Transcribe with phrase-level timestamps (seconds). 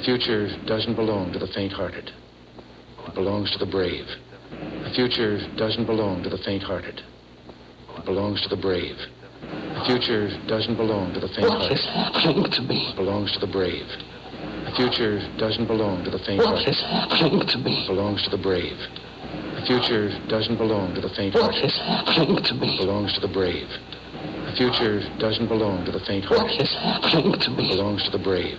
[0.00, 2.10] The future doesn't belong to the faint-hearted.
[3.06, 4.06] It belongs to the brave.
[4.48, 7.02] The future doesn't belong to the faint-hearted.
[7.98, 8.96] It belongs to the brave.
[9.44, 11.68] The future doesn't belong to the faint-hearted.
[11.68, 12.88] What is happening to me?
[12.88, 13.84] It belongs to the brave.
[14.64, 16.68] The future doesn't belong to the faint-hearted.
[16.68, 17.84] is happening to me?
[17.84, 18.80] It belongs to the brave.
[19.60, 21.60] The future doesn't belong to the faint-hearted.
[21.62, 22.72] is happening to me?
[22.72, 23.68] It belongs to the brave.
[24.48, 26.56] The future doesn't belong to the faint-hearted.
[26.56, 27.68] is happening to me?
[27.68, 28.56] It belongs to the brave.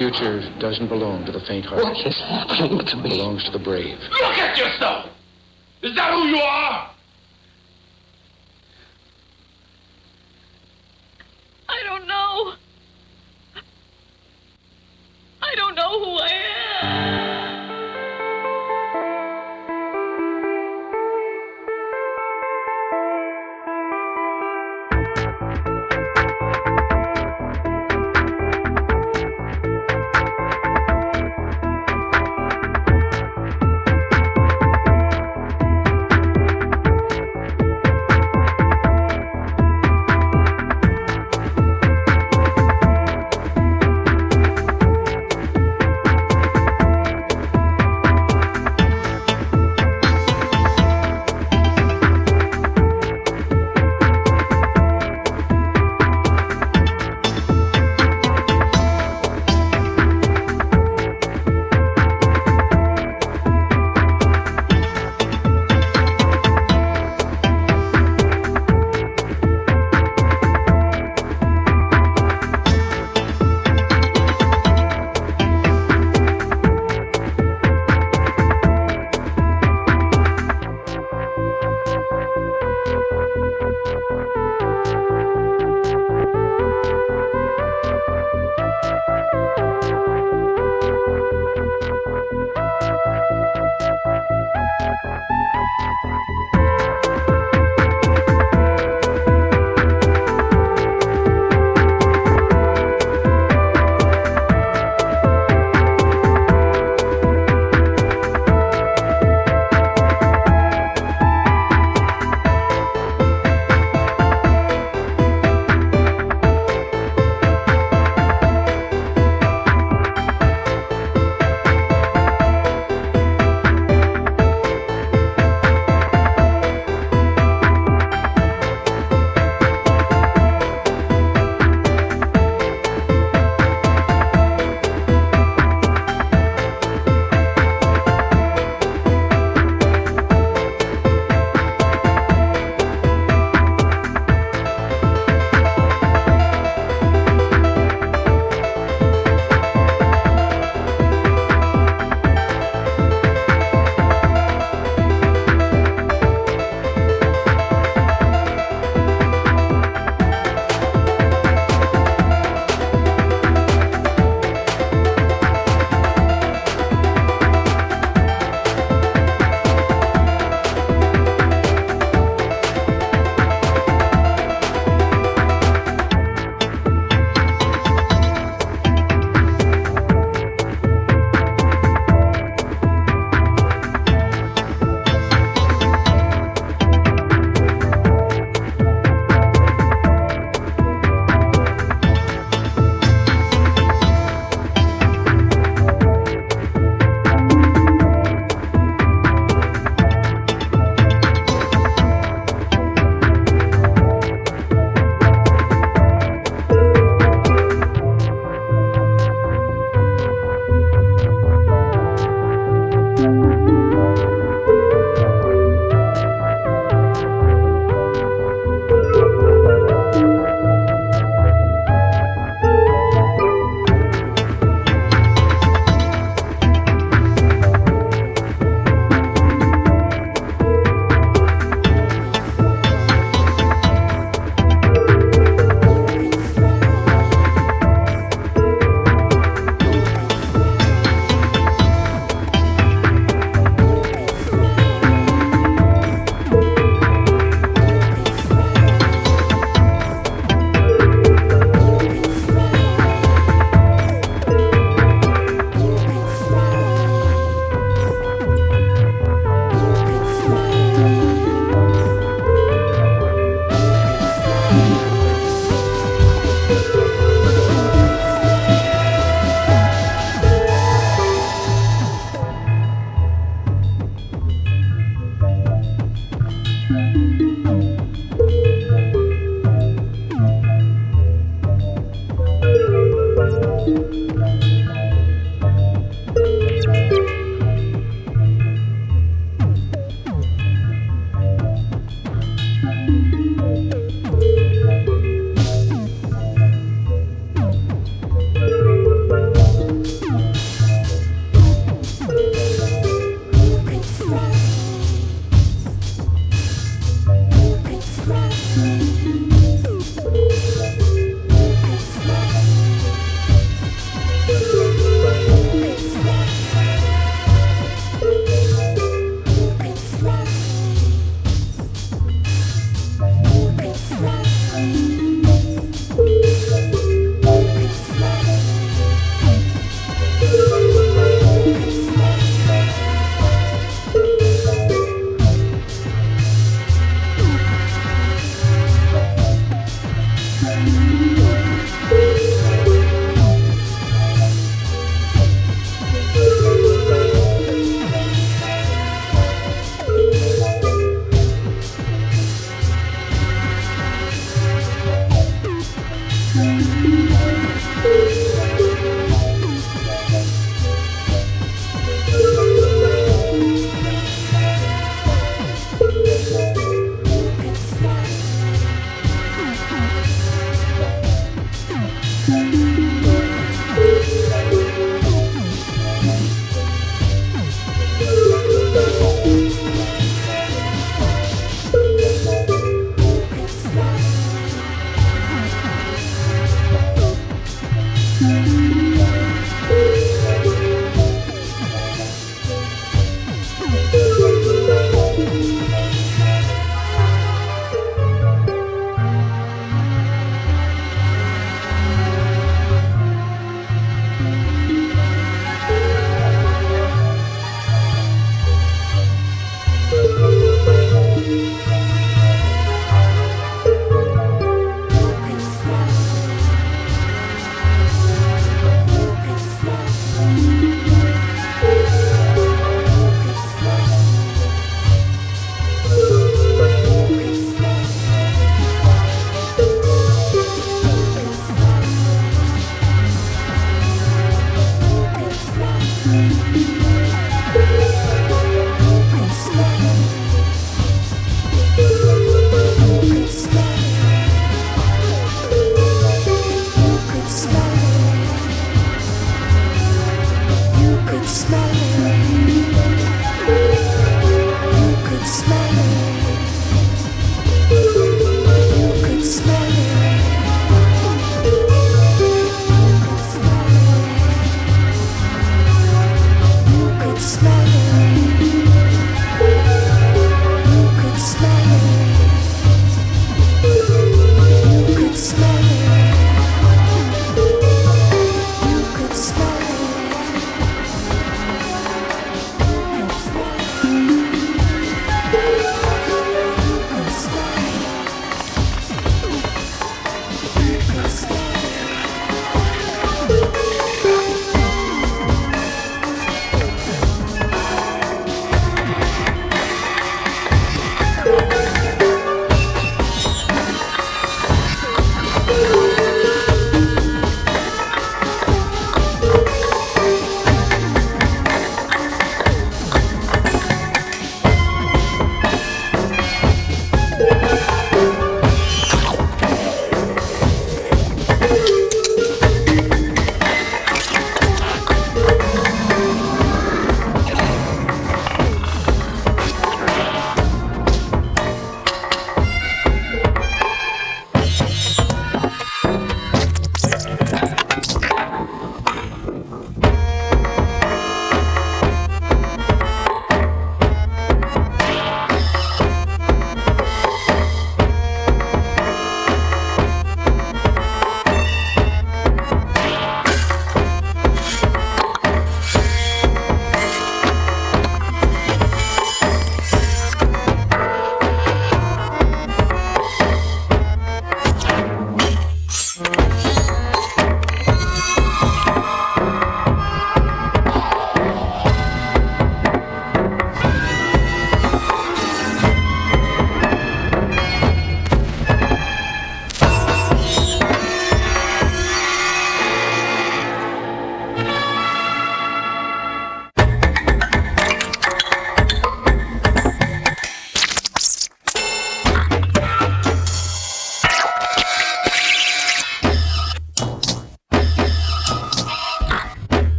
[0.00, 1.84] The future doesn't belong to the faint-hearted.
[1.84, 3.10] What is happening to It me?
[3.10, 3.98] belongs to the brave.
[4.12, 5.10] Look at yourself!
[5.82, 6.90] Is that who you are?
[11.68, 12.54] I don't know.
[15.42, 16.49] I don't know who I am.